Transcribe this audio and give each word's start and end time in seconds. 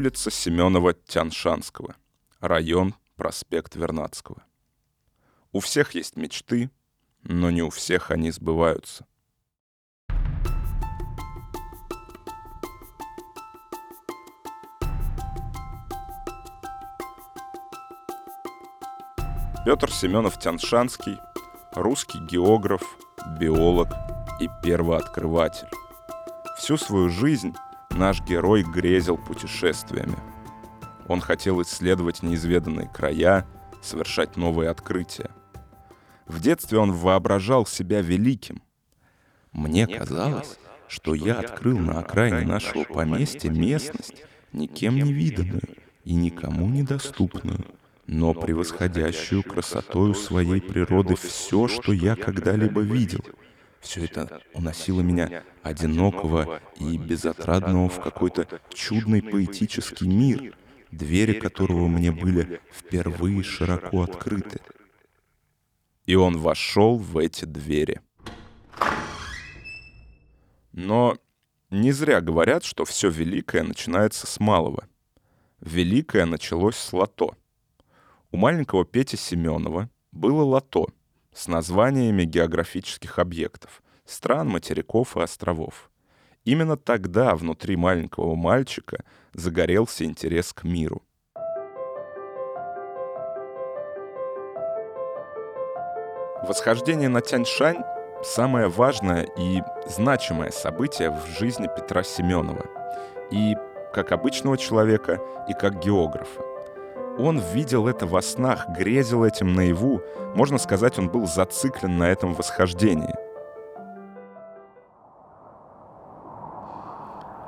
Улица 0.00 0.30
Семенова-Тяншанского. 0.30 1.94
Район 2.40 2.94
проспект 3.16 3.76
Вернадского. 3.76 4.42
У 5.52 5.60
всех 5.60 5.94
есть 5.94 6.16
мечты, 6.16 6.70
но 7.22 7.50
не 7.50 7.62
у 7.62 7.68
всех 7.68 8.10
они 8.10 8.30
сбываются. 8.30 9.04
Петр 19.66 19.90
Семенов-Тяншанский– 19.90 21.18
русский 21.74 22.20
географ, 22.20 22.80
биолог 23.38 23.88
и 24.40 24.48
первооткрыватель. 24.64 25.68
Всю 26.56 26.78
свою 26.78 27.10
жизнь 27.10 27.54
наш 27.90 28.20
герой 28.22 28.62
грезил 28.62 29.16
путешествиями. 29.16 30.16
Он 31.08 31.20
хотел 31.20 31.60
исследовать 31.62 32.22
неизведанные 32.22 32.88
края, 32.88 33.46
совершать 33.82 34.36
новые 34.36 34.70
открытия. 34.70 35.30
В 36.26 36.40
детстве 36.40 36.78
он 36.78 36.92
воображал 36.92 37.66
себя 37.66 38.00
великим. 38.00 38.62
Мне 39.52 39.86
казалось, 39.86 40.58
что 40.86 41.14
я 41.14 41.40
открыл 41.40 41.78
на 41.78 41.98
окраине 41.98 42.46
нашего 42.46 42.84
поместья 42.84 43.50
местность, 43.50 44.24
никем 44.52 44.94
не 44.96 45.12
виданную 45.12 45.76
и 46.04 46.14
никому 46.14 46.68
недоступную– 46.68 47.64
но 48.10 48.34
превосходящую 48.34 49.44
красотою 49.44 50.14
своей 50.14 50.60
природы 50.60 51.14
все, 51.14 51.68
что 51.68 51.92
я 51.92 52.16
когда-либо 52.16 52.80
видел. 52.80 53.20
Все 53.80 54.04
это 54.04 54.42
уносило 54.54 55.00
меня 55.00 55.42
одинокого 55.62 56.60
и 56.76 56.96
безотрадного 56.98 57.88
в 57.88 58.00
какой-то 58.00 58.46
чудный 58.72 59.22
поэтический 59.22 60.06
мир, 60.06 60.56
двери 60.90 61.38
которого 61.38 61.88
мне 61.88 62.12
были 62.12 62.60
впервые 62.72 63.42
широко 63.42 64.02
открыты. 64.02 64.60
И 66.06 66.14
он 66.14 66.38
вошел 66.38 66.98
в 66.98 67.18
эти 67.18 67.44
двери. 67.44 68.00
Но 70.72 71.16
не 71.70 71.92
зря 71.92 72.20
говорят, 72.20 72.64
что 72.64 72.84
все 72.84 73.08
великое 73.10 73.62
начинается 73.62 74.26
с 74.26 74.38
малого. 74.40 74.86
Великое 75.60 76.26
началось 76.26 76.76
с 76.76 76.92
лото— 76.92 77.34
у 78.32 78.36
маленького 78.36 78.84
Пети 78.84 79.16
Семенова 79.16 79.90
было 80.12 80.42
лото 80.42 80.86
с 81.34 81.48
названиями 81.48 82.24
географических 82.24 83.18
объектов, 83.18 83.82
стран, 84.04 84.48
материков 84.48 85.16
и 85.16 85.20
островов. 85.20 85.90
Именно 86.44 86.76
тогда 86.76 87.34
внутри 87.34 87.76
маленького 87.76 88.34
мальчика 88.34 89.04
загорелся 89.34 90.04
интерес 90.04 90.52
к 90.52 90.64
миру. 90.64 91.02
Восхождение 96.42 97.08
на 97.08 97.20
Тяньшань— 97.20 97.84
самое 98.24 98.68
важное 98.68 99.28
и 99.38 99.62
значимое 99.86 100.50
событие 100.50 101.10
в 101.10 101.26
жизни 101.38 101.68
Петра 101.76 102.02
Семенова. 102.02 102.64
И 103.30 103.54
как 103.92 104.12
обычного 104.12 104.56
человека, 104.56 105.20
и 105.48 105.52
как 105.52 105.80
географа. 105.80 106.49
Он 107.22 107.38
видел 107.38 107.86
это 107.86 108.06
во 108.06 108.22
снах, 108.22 108.70
грезил 108.70 109.24
этим 109.24 109.52
наяву. 109.52 110.00
Можно 110.34 110.56
сказать, 110.56 110.98
он 110.98 111.10
был 111.10 111.26
зациклен 111.26 111.98
на 111.98 112.04
этом 112.04 112.32
восхождении. 112.32 113.14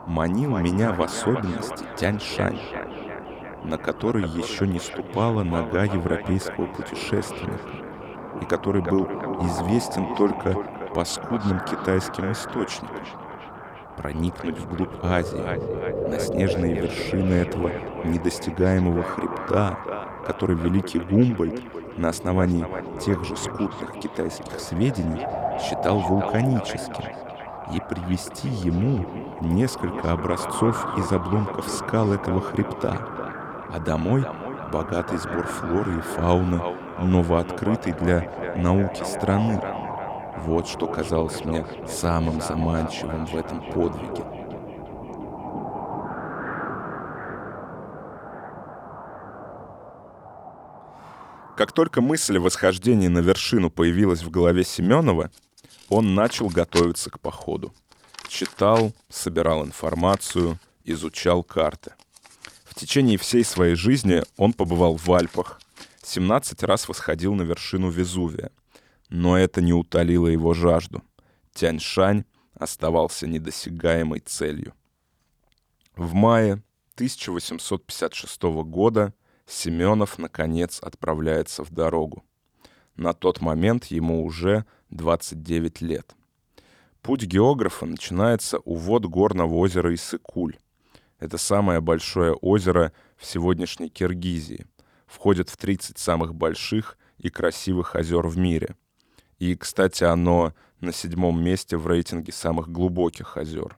Манил 0.07 0.59
меня 0.59 0.93
в 0.93 1.01
особенности 1.01 1.87
Тяньшань, 1.97 2.61
на 3.65 3.79
который 3.79 4.25
еще 4.25 4.67
не 4.67 4.79
ступала 4.79 5.43
нога 5.43 5.85
европейского 5.85 6.67
путешественника, 6.67 7.71
и 8.43 8.45
который 8.45 8.83
был 8.83 9.07
известен 9.47 10.15
только 10.17 10.53
по 10.95 11.03
скудным 11.07 11.61
китайским 11.61 12.31
источникам 12.33 12.99
проникнуть 13.97 14.59
вглубь 14.59 14.95
Азии, 15.03 16.09
на 16.09 16.19
снежные 16.19 16.75
вершины 16.75 17.35
этого 17.35 17.71
недостигаемого 18.05 19.03
хребта, 19.03 19.79
который 20.27 20.57
великий 20.57 21.01
Гумбольд 21.01 21.63
на 21.99 22.09
основании 22.09 22.67
тех 23.01 23.25
же 23.25 23.37
скудных 23.37 23.99
китайских 24.01 24.59
сведений 24.61 25.27
считал 25.61 25.99
вулканическим, 25.99 27.05
и 27.73 27.81
привести 27.81 28.49
ему 28.49 29.07
несколько 29.41 30.13
образцов 30.13 30.87
из 30.99 31.11
обломков 31.13 31.69
скал 31.69 32.13
этого 32.13 32.41
хребта, 32.41 32.99
а 33.73 33.79
домой 33.79 34.27
богатый 34.73 35.19
сбор 35.19 35.47
флоры 35.47 35.99
и 35.99 36.01
фауны, 36.01 36.61
новооткрытый 36.99 37.93
для 37.93 38.31
науки 38.57 39.03
страны, 39.05 39.61
вот 40.39 40.67
что 40.67 40.87
казалось 40.87 41.45
мне 41.45 41.67
самым 41.87 42.41
заманчивым 42.41 43.27
в 43.27 43.37
этом 43.37 43.61
подвиге. 43.73 44.25
Как 51.57 51.73
только 51.73 52.01
мысль 52.01 52.39
о 52.39 52.41
восхождении 52.41 53.09
на 53.09 53.19
вершину 53.19 53.71
появилась 53.71 54.23
в 54.23 54.31
голове 54.31 54.65
Семенова, 54.65 55.31
он 55.89 56.15
начал 56.15 56.49
готовиться 56.49 57.11
к 57.11 57.21
походу. 57.21 57.73
Читал, 58.27 58.93
собирал 59.11 59.63
информацию, 59.65 60.59
изучал 60.85 61.45
карты. 61.45 61.93
В 62.65 62.75
течение 62.75 63.19
всей 63.19 63.45
своей 63.45 63.75
жизни 63.75 64.23
он 64.39 64.55
побывал 64.55 64.97
в 64.97 65.13
Альпах, 65.13 65.61
17 66.03 66.63
раз 66.63 66.89
восходил 66.89 67.35
на 67.35 67.43
вершину 67.43 67.91
Везувия– 67.91 68.51
но 69.13 69.37
это 69.37 69.61
не 69.61 69.75
утолило 69.75 70.27
его 70.27 70.55
жажду. 70.55 71.03
Тяньшань 71.53 72.25
оставался 72.55 73.27
недосягаемой 73.27 74.21
целью. 74.21 74.73
В 75.95 76.15
мае 76.15 76.63
1856 76.95 78.43
года 78.65 79.13
Семенов, 79.47 80.19
наконец, 80.19 80.81
отправляется 80.81 81.63
в 81.63 81.71
дорогу. 81.71 82.25
На 82.97 83.13
тот 83.13 83.43
момент 83.43 83.85
ему 83.87 84.25
уже 84.25 84.65
29 84.89 85.83
лет. 85.83 86.15
Путь 87.03 87.25
географа 87.25 87.85
начинается 87.85 88.61
у 88.65 88.77
вод 88.77 89.05
горного 89.05 89.57
озера 89.57 89.93
Исыкуль. 89.95 90.57
Это 91.19 91.37
самое 91.37 91.83
большое 91.83 92.33
озеро 92.33 92.95
в 93.19 93.27
сегодняшней 93.27 93.91
Киргизии. 93.91 94.65
Входит 95.05 95.51
в 95.51 95.59
30 95.59 95.99
самых 95.99 96.35
больших 96.35 96.97
и 97.19 97.29
красивых 97.29 97.95
озер 97.95 98.27
в 98.27 98.39
мире. 98.39 98.75
И, 99.43 99.57
кстати, 99.57 100.05
оно 100.05 100.55
на 100.81 100.93
седьмом 100.93 101.43
месте 101.43 101.77
в 101.77 101.89
рейтинге 101.89 102.31
самых 102.31 102.69
глубоких 102.69 103.37
озер. 103.37 103.77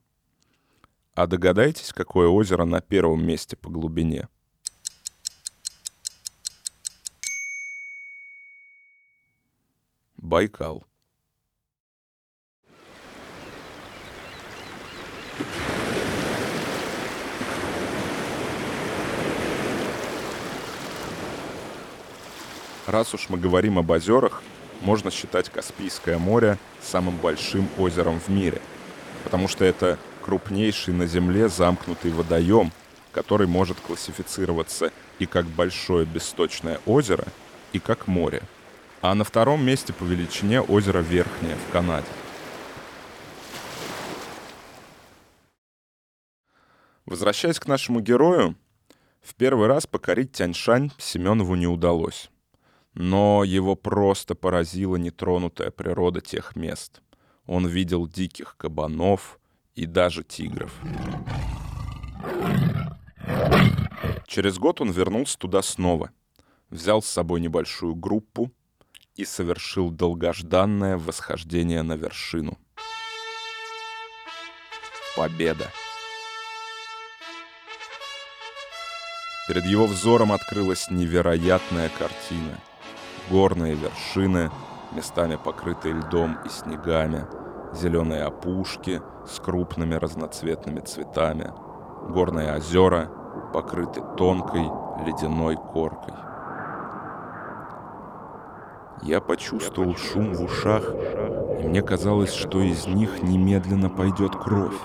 А 1.15 1.27
догадайтесь, 1.27 1.95
какое 1.95 2.29
озеро 2.29 2.67
на 2.67 2.83
первом 2.83 3.27
месте 3.27 3.57
по 3.57 3.71
глубине? 3.71 4.29
Байкал. 10.19 10.85
Раз 22.87 23.15
уж 23.15 23.31
мы 23.31 23.39
говорим 23.39 23.79
об 23.79 23.89
озерах, 23.89 24.43
можно 24.85 25.11
считать 25.11 25.49
Каспийское 25.49 26.19
море 26.19 26.59
самым 26.81 27.17
большим 27.17 27.69
озером 27.79 28.21
в 28.21 28.29
мире, 28.29 28.61
потому 29.25 29.49
что 29.49 29.65
это 29.65 29.99
крупнейший 30.23 30.95
на 30.95 31.07
Земле 31.07 31.49
замкнутый 31.49 32.13
водоем, 32.13 32.71
который 33.13 33.47
может 33.47 33.81
классифицироваться 33.81 34.93
и 35.19 35.27
как 35.27 35.47
большое 35.47 36.05
бесточное 36.05 36.81
озеро, 36.87 37.25
и 37.73 37.79
как 37.79 38.07
море. 38.07 38.43
А 39.01 39.15
на 39.15 39.25
втором 39.25 39.65
месте 39.65 39.93
по 39.93 40.05
величине 40.05 40.61
озеро 40.61 41.01
Верхнее 41.01 41.57
в 41.57 41.73
Канаде. 41.73 42.07
Возвращаясь 47.07 47.61
к 47.61 47.67
нашему 47.67 48.01
герою, 48.01 48.57
в 49.23 49.35
первый 49.35 49.69
раз 49.69 49.87
покорить 49.87 50.33
Тяньшань 50.33 50.91
Семенову 50.99 51.55
не 51.55 51.67
удалось 51.67 52.31
но 52.95 53.43
его 53.45 53.75
просто 53.75 54.35
поразила 54.35 54.97
нетронутая 54.97 55.71
природа 55.71 56.21
тех 56.21 56.57
мест. 56.57 57.03
Он 57.47 57.67
видел 57.67 58.07
диких 58.07 58.57
кабанов 58.57 59.39
и 59.75 59.87
даже 59.87 60.23
тигров. 60.23 60.73
Через 64.27 64.59
год 64.59 64.81
он 64.81 64.91
вернулся 64.91 65.39
туда 65.39 65.63
снова, 65.63 66.11
взял 66.71 67.03
с 67.03 67.07
собой 67.07 67.41
небольшую 67.41 67.95
группу 67.95 68.51
и 69.17 69.25
совершил 69.25 69.91
долгожданное 69.91 70.97
восхождение 70.97 71.83
на 71.83 71.95
вершину. 71.95 72.59
Победа! 75.17 75.71
Перед 79.47 79.67
его 79.67 79.87
взором 79.87 80.33
открылась 80.33 80.91
невероятная 80.91 81.91
картина. 81.91 82.59
Горные 83.31 83.75
вершины, 83.75 84.51
местами 84.93 85.39
покрытые 85.43 85.95
льдом 85.95 86.39
и 86.45 86.49
снегами, 86.51 87.27
зеленые 87.73 88.25
опушки 88.25 89.01
с 89.27 89.41
крупными 89.41 89.95
разноцветными 89.95 90.81
цветами, 90.81 91.51
горные 92.11 92.55
озера, 92.55 93.11
покрыты 93.55 94.03
тонкой 94.17 94.71
ледяной 95.07 95.57
коркой. 95.57 96.15
Я 99.03 99.21
почувствовал 99.21 99.97
шум 99.97 100.35
в 100.35 100.43
ушах, 100.43 100.85
и 101.61 101.67
мне 101.67 101.83
казалось, 101.83 102.33
что 102.33 102.61
из 102.61 102.87
них 102.87 103.23
немедленно 103.23 103.89
пойдет 103.89 104.37
кровь. 104.37 104.79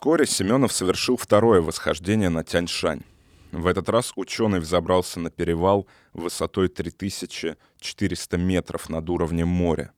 Вскоре 0.00 0.24
Семенов 0.24 0.72
совершил 0.72 1.18
второе 1.18 1.60
восхождение 1.60 2.30
на 2.30 2.42
Тяньшань. 2.42 3.02
В 3.52 3.66
этот 3.66 3.90
раз 3.90 4.14
ученый 4.16 4.58
взобрался 4.58 5.20
на 5.20 5.30
перевал 5.30 5.86
высотой 6.14 6.68
3400 6.68 8.38
метров 8.38 8.88
над 8.88 9.10
уровнем 9.10 9.48
моря. 9.48 9.92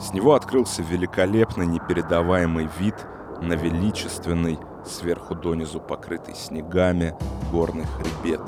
С 0.00 0.14
него 0.14 0.32
открылся 0.32 0.82
великолепный 0.82 1.66
непередаваемый 1.66 2.66
вид 2.78 2.94
на 3.42 3.52
величественный, 3.52 4.58
сверху 4.86 5.34
донизу 5.34 5.80
покрытый 5.80 6.34
снегами, 6.34 7.14
горный 7.52 7.84
хребет. 7.84 8.40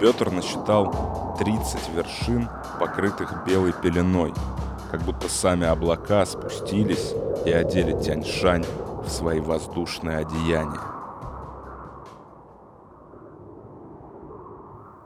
Петр 0.00 0.30
насчитал 0.30 1.36
30 1.38 1.90
вершин, 1.90 2.48
покрытых 2.78 3.44
белой 3.44 3.74
пеленой, 3.74 4.32
как 4.90 5.02
будто 5.02 5.28
сами 5.28 5.66
облака 5.66 6.24
спустились 6.24 7.12
и 7.44 7.50
одели 7.50 7.92
Тяньшань 8.02 8.64
в 9.04 9.10
свои 9.10 9.40
воздушные 9.40 10.16
одеяния. 10.16 10.80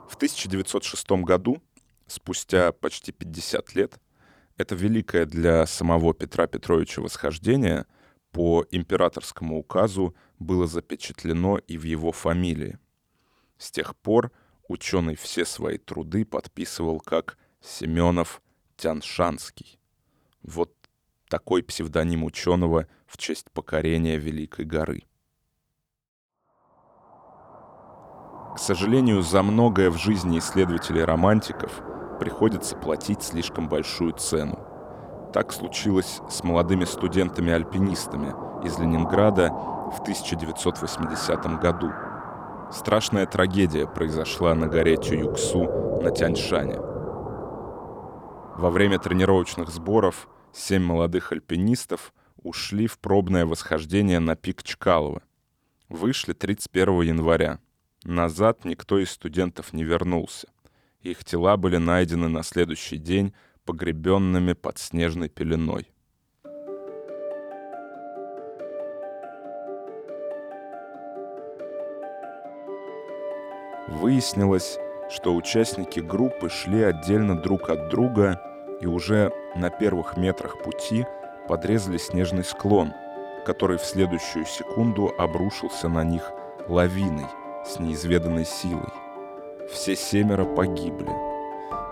В 0.07 0.15
1906 0.15 1.11
году, 1.23 1.61
спустя 2.07 2.71
почти 2.71 3.11
50 3.11 3.75
лет, 3.75 3.99
это 4.55 4.75
великое 4.75 5.25
для 5.25 5.65
самого 5.65 6.13
Петра 6.13 6.47
Петровича 6.47 7.01
восхождение 7.01 7.85
по 8.31 8.65
императорскому 8.71 9.59
указу 9.59 10.15
было 10.39 10.67
запечатлено 10.67 11.57
и 11.57 11.77
в 11.77 11.83
его 11.83 12.13
фамилии. 12.13 12.79
С 13.57 13.71
тех 13.71 13.93
пор 13.97 14.31
ученый 14.67 15.15
все 15.15 15.45
свои 15.45 15.77
труды 15.77 16.25
подписывал 16.25 16.99
как 16.99 17.37
Семенов 17.61 18.41
Тяншанский. 18.77 19.79
Вот 20.43 20.73
такой 21.29 21.63
псевдоним 21.63 22.23
ученого 22.23 22.87
в 23.07 23.17
честь 23.17 23.49
покорения 23.51 24.17
Великой 24.17 24.65
горы. 24.65 25.03
К 28.55 28.59
сожалению, 28.59 29.21
за 29.21 29.43
многое 29.43 29.89
в 29.89 29.97
жизни 29.97 30.39
исследователей-романтиков 30.39 31.81
приходится 32.19 32.77
платить 32.77 33.21
слишком 33.21 33.67
большую 33.67 34.13
цену. 34.13 34.57
Так 35.33 35.51
случилось 35.51 36.21
с 36.29 36.43
молодыми 36.43 36.85
студентами-альпинистами 36.85 38.33
из 38.65 38.79
Ленинграда 38.79 39.49
в 39.49 39.99
1980 40.01 41.59
году. 41.59 41.91
Страшная 42.71 43.27
трагедия 43.27 43.87
произошла 43.87 44.55
на 44.55 44.67
горе 44.67 44.97
Тююксу 44.97 46.01
на 46.01 46.11
Тяньшане. 46.11 46.79
Во 48.57 48.69
время 48.71 48.97
тренировочных 48.97 49.69
сборов 49.69 50.27
семь 50.51 50.83
молодых 50.83 51.31
альпинистов 51.31 52.13
ушли 52.41 52.87
в 52.87 52.97
пробное 52.97 53.45
восхождение 53.45 54.19
на 54.19 54.35
пик 54.35 54.63
Чкалова. 54.63 55.21
Вышли 55.89 56.33
31 56.33 57.01
января. 57.01 57.59
Назад 58.03 58.65
никто 58.65 58.97
из 58.97 59.11
студентов 59.11 59.71
не 59.71 59.83
вернулся. 59.83 60.47
Их 61.01 61.23
тела 61.23 61.57
были 61.57 61.77
найдены 61.77 62.29
на 62.29 62.41
следующий 62.41 62.97
день 62.97 63.33
погребенными 63.65 64.53
под 64.53 64.79
снежной 64.79 65.29
пеленой. 65.29 65.91
Выяснилось, 74.05 74.77
что 75.09 75.33
участники 75.33 75.99
группы 75.99 76.47
шли 76.47 76.83
отдельно 76.83 77.35
друг 77.35 77.71
от 77.71 77.89
друга 77.89 78.39
и 78.79 78.85
уже 78.85 79.31
на 79.55 79.71
первых 79.71 80.15
метрах 80.15 80.61
пути 80.61 81.07
подрезали 81.47 81.97
снежный 81.97 82.43
склон, 82.43 82.93
который 83.47 83.79
в 83.79 83.83
следующую 83.83 84.45
секунду 84.45 85.11
обрушился 85.17 85.89
на 85.89 86.03
них 86.03 86.31
лавиной 86.67 87.25
с 87.65 87.79
неизведанной 87.79 88.45
силой. 88.45 88.93
Все 89.71 89.95
семеро 89.95 90.45
погибли. 90.45 91.09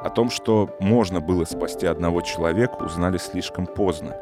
О 0.03 0.12
том, 0.12 0.29
что 0.29 0.70
можно 0.79 1.20
было 1.20 1.46
спасти 1.46 1.88
одного 1.88 2.22
человека, 2.22 2.75
узнали 2.75 3.17
слишком 3.17 3.65
поздно. 3.65 4.15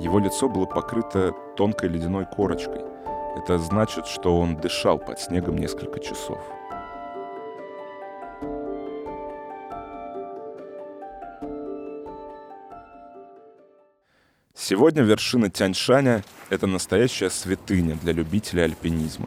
Его 0.00 0.20
лицо 0.20 0.48
было 0.48 0.64
покрыто 0.64 1.34
тонкой 1.54 1.90
ледяной 1.90 2.24
корочкой. 2.24 2.80
Это 3.36 3.58
значит, 3.58 4.06
что 4.06 4.40
он 4.40 4.56
дышал 4.56 4.98
под 4.98 5.20
снегом 5.20 5.58
несколько 5.58 6.00
часов. 6.00 6.40
Сегодня 14.66 15.02
вершина 15.02 15.50
Тяньшаня— 15.50 16.24
это 16.48 16.66
настоящая 16.66 17.28
святыня 17.28 17.96
для 17.96 18.14
любителей 18.14 18.64
альпинизма. 18.64 19.26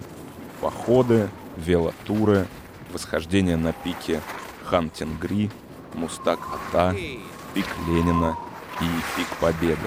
Походы, 0.62 1.30
велотуры, 1.58 2.48
восхождение 2.92 3.56
на 3.56 3.72
пике 3.72 4.20
Хантингри, 4.64 5.52
Мустак-Ата, 5.94 6.96
пик 7.54 7.68
Ленина 7.88 8.36
и 8.82 8.86
пик 9.16 9.28
Победы. 9.40 9.78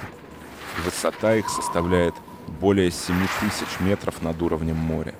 Высота 0.84 1.34
их 1.34 1.48
составляет 1.48 2.14
более 2.46 2.92
7 2.92 3.16
тысяч 3.40 3.80
метров 3.80 4.22
над 4.22 4.40
уровнем 4.40 4.76
моря. 4.76 5.16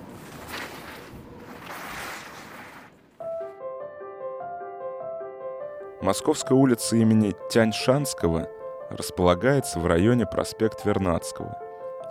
Московская 6.00 6.54
улица 6.54 6.94
имени 6.94 7.34
Тяньшанского— 7.50 8.49
располагается 8.90 9.78
в 9.78 9.87
районе 9.87 10.26
проспект 10.26 10.85
Вернадского 10.85 11.59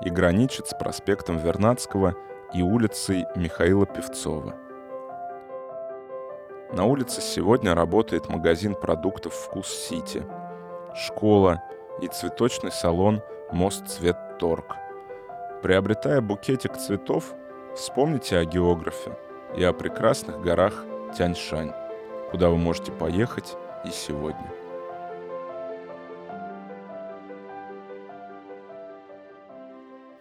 и 0.03 0.09
граничит 0.09 0.67
с 0.67 0.73
проспектом 0.73 1.37
Вернадского 1.37 2.15
и 2.53 2.61
улицей 2.61 3.25
Михаила 3.35 3.85
Певцова. 3.85 4.55
На 6.71 6.85
улице 6.85 7.21
сегодня 7.21 7.75
работает 7.75 8.29
магазин 8.29 8.75
продуктов 8.75 9.33
«Вкус 9.33 9.67
Сити», 9.67 10.23
школа 10.95 11.61
и 12.01 12.07
цветочный 12.07 12.71
салон 12.71 13.21
«Мост 13.51 13.87
Цвет 13.87 14.37
Торг». 14.37 14.75
Приобретая 15.61 16.21
букетик 16.21 16.77
цветов, 16.77 17.33
вспомните 17.75 18.37
о 18.37 18.45
географе 18.45 19.17
и 19.57 19.63
о 19.63 19.73
прекрасных 19.73 20.41
горах 20.41 20.85
Тяньшань, 21.17 21.73
куда 22.31 22.49
вы 22.49 22.57
можете 22.57 22.91
поехать 22.91 23.57
и 23.83 23.89
сегодня. 23.89 24.58